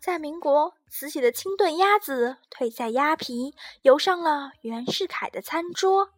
[0.00, 6.08] 在民国，慈禧的清炖鸭子褪下鸭皮，游上了袁世凯的餐桌；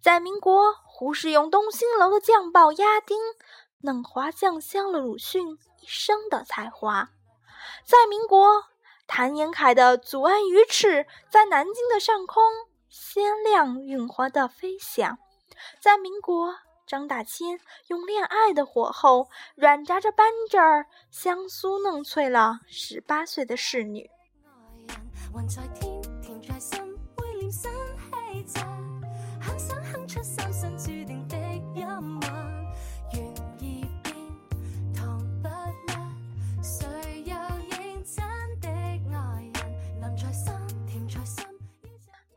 [0.00, 3.18] 在民国，胡适用东兴楼的酱爆鸭丁，
[3.80, 7.08] 嫩滑酱香了鲁迅一生的才华；
[7.84, 8.66] 在民国，
[9.08, 12.40] 谭延闿的祖安鱼翅在南京的上空
[12.88, 15.16] 鲜亮晕滑的飞翔；
[15.80, 16.54] 在民国。
[16.86, 24.10] 张大千用恋爱的火候软炸着扳指儿，香酥嫩脆了十八岁的侍女。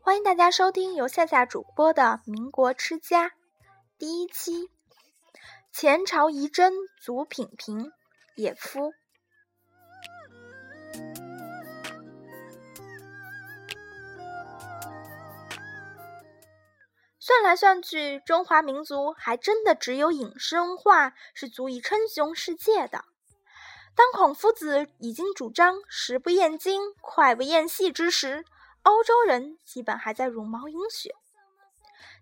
[0.00, 3.28] 欢迎大家收听由夏夏主播的《民国吃家》。
[3.98, 4.70] 第一期，
[5.72, 7.90] 前朝遗珍祖品评，
[8.36, 8.92] 野夫。
[17.18, 23.04] 算来算去，中华民族还真的只有饮食文化是足以称雄世界的。
[23.96, 28.44] 当孔夫子已经主张“食不厌精，脍不厌细”之时，
[28.84, 31.16] 欧洲人基本还在茹毛饮血。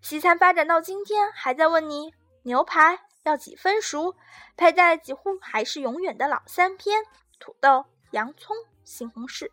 [0.01, 4.15] 西餐发展到今天，还在问你牛排要几分熟，
[4.55, 7.03] 配在几乎还是永远的老三篇：
[7.39, 9.49] 土豆、洋葱、西红柿。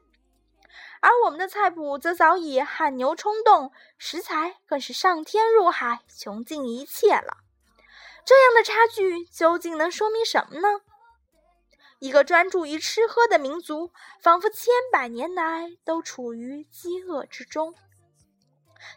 [1.00, 7.38] 而我们的菜谱则早已汗牛充栋，食材更是上天入海，穷尽一切了。
[8.24, 10.80] 这样的差距究竟能说明什么呢？
[11.98, 17.74] 一个专注于吃喝的民族，仿佛千百年来都处于饥饿之中。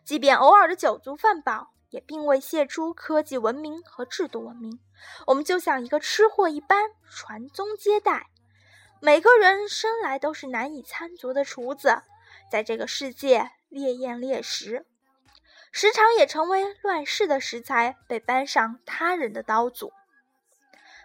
[0.03, 4.79] 即便偶尔的酒足饭饱，也并未泄出科技文明和制度文明。
[5.27, 8.27] 我们就像一个吃货一般传宗接代。
[8.99, 12.01] 每个人生来都是难以餐足的厨子，
[12.51, 14.87] 在这个世界猎艳猎食，
[15.71, 19.91] 时常也成为乱世的食材，被搬上他人的刀俎。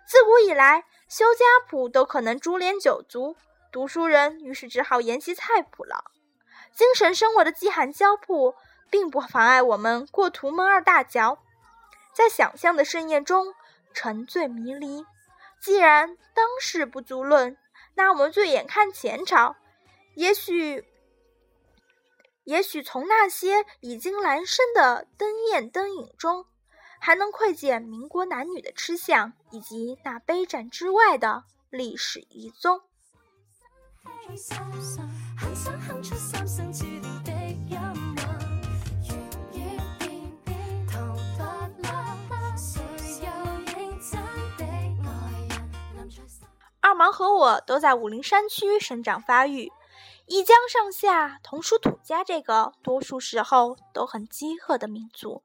[0.07, 3.37] 自古以来，修家谱都可能株连九族，
[3.71, 6.05] 读书人于是只好研习菜谱了。
[6.75, 8.57] 精神生活的饥寒交迫。
[8.93, 11.39] 并不妨碍我们过图门二大嚼，
[12.15, 13.55] 在想象的盛宴中
[13.95, 15.07] 沉醉迷离。
[15.63, 17.57] 既然当世不足论，
[17.95, 19.57] 那我们醉眼看前朝，
[20.15, 20.85] 也许，
[22.45, 26.45] 也许从那些已经阑珊的灯焰灯影中，
[27.01, 32.83] 还能窥见民国男女的吃相，以及那杯盏之外的历史遗踪。
[47.03, 49.73] 二毛和我都在武陵山区生长发育，
[50.27, 55.43] 一江上下同属土家这个多数时候都很饥饿的民族。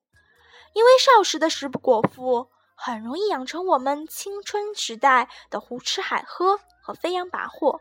[0.73, 7.79] 因为少时的食不果腹，很容易养成我们青春时代的胡吃海喝和飞扬跋扈，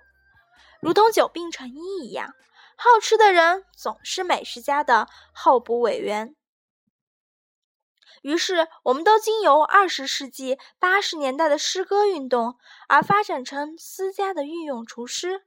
[0.81, 2.33] 如同久病成医一样。
[2.77, 6.35] 好吃的人总是美食家的候补委员。
[8.27, 15.47] 于是，我们都经由二十世纪八十年代的诗歌运动，而发展成私家的御用厨师，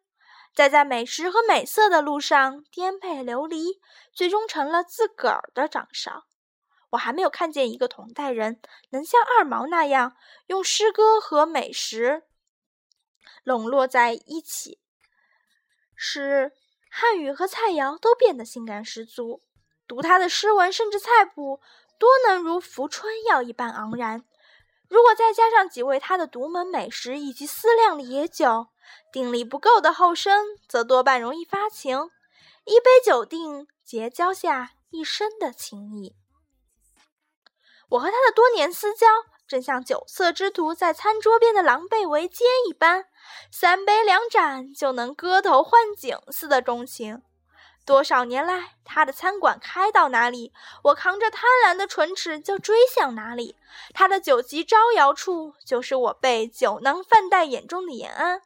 [0.56, 3.82] 再在美食和美色的路上颠沛流离，
[4.14, 6.24] 最终成了自个儿的掌勺。
[6.92, 10.16] 我还没有看见一个同代人能像二毛那样，
[10.48, 12.24] 用诗歌和美食
[13.44, 14.80] 笼络在一起，
[15.98, 16.54] 使
[16.90, 19.44] 汉语和菜肴都变得性感十足。
[19.86, 21.60] 读他的诗文，甚至菜谱。
[22.00, 24.24] 多能如扶春药一般昂然，
[24.88, 28.68] 如果再加上几位他的独门美食以及思量的野酒，
[29.12, 32.10] 定力不够的后生则多半容易发情。
[32.66, 36.16] 一杯酒定结交下一生的情谊。
[37.90, 39.08] 我和他的多年私交，
[39.48, 43.06] 正像酒色之徒在餐桌边的狼狈为奸一般，
[43.52, 47.24] 三杯两盏就能割头换颈似的钟情。
[47.90, 50.54] 多少年来，他的餐馆开到哪里，
[50.84, 53.56] 我扛着贪婪的唇齿就追向哪里。
[53.96, 58.44] 他的酒席招摇处，就是我被酒囊饭袋眼中的延安。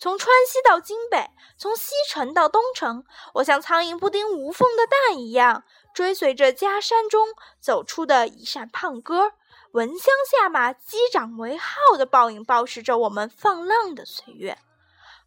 [0.00, 5.62] 从川西到京北，从西城到东城，我像苍蝇不叮无缝的蛋一样，
[5.94, 7.28] 追随着家山中
[7.60, 9.34] 走出的一扇胖哥，
[9.70, 14.58] 闻香下马、击掌为号的暴饮暴食着我们放浪的岁月。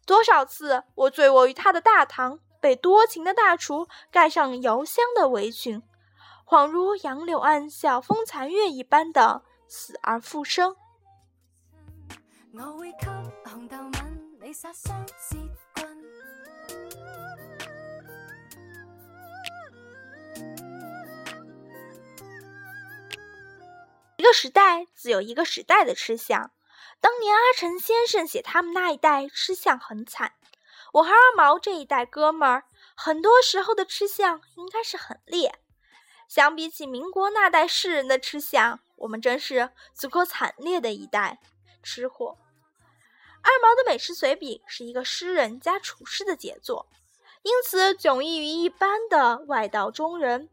[0.04, 2.40] 多少次，我醉卧于他的大堂。
[2.60, 5.82] 被多情的大厨盖上油香的围裙，
[6.46, 10.76] 恍如杨柳岸晓风残月一般的死而复生。
[24.16, 26.50] 一个时代自有一个时代的吃相。
[26.98, 30.32] 当年阿城先生写他们那一代吃相很惨，
[30.92, 35.58] 我和二毛这一代哥们儿，很多时候的吃相应该是很烈。
[36.28, 41.38] 相比起民国那代世人的吃相，我们真是足够惨烈的一代
[41.82, 42.36] 吃货。
[43.42, 46.86] 二毛的美食随笔是一个诗人加厨师的杰作，
[47.42, 50.48] 因此迥异于一般的外道中人。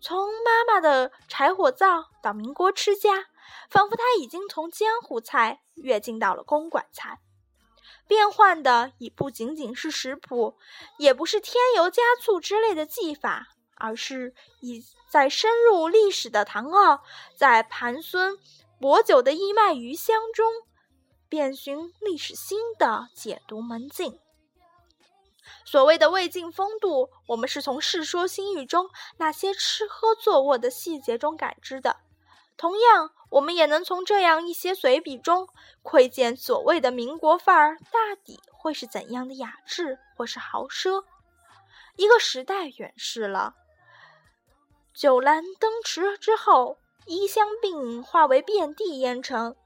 [0.00, 3.26] 从妈妈的柴火灶到民国吃家，
[3.68, 7.20] 仿佛他已经从江湖菜跃进到了公馆菜。
[8.06, 10.56] 变换的已不仅仅是食谱，
[10.98, 17.02] 也不是添油加醋之类的技法，而是已在深入历史的唐奥，
[17.36, 18.38] 在盘孙
[18.80, 20.46] 薄酒的一脉余香中，
[21.28, 24.18] 遍寻历史新的解读门径。
[25.64, 31.96] 所谓的魏晋风度，我们是从《世说新语》中那些吃喝坐卧的细节中感知的。
[32.56, 35.48] 同样，我们也能从这样一些随笔中
[35.82, 41.02] 窥见所谓的民国范儿大抵会是怎样的雅致或是豪奢。
[41.96, 43.54] 一个时代远逝了，
[44.94, 49.56] 酒阑灯池之后，衣香鬓影化为遍地烟尘。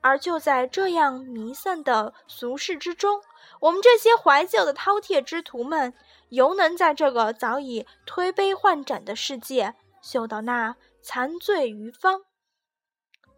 [0.00, 3.20] 而就在这样弥散的俗世之中，
[3.60, 5.92] 我们这些怀旧的饕餮之徒们，
[6.30, 12.22] 犹能在这个早已推杯换盏的世界，嗅到那残醉余芳。